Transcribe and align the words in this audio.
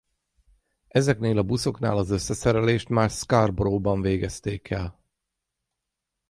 Ezeknél 0.87 1.37
a 1.37 1.43
buszoknál 1.43 1.97
az 1.97 2.09
összeszerelést 2.09 2.89
már 2.89 3.09
Scarboroughban 3.09 4.01
végezték 4.01 4.69
el. 4.69 4.99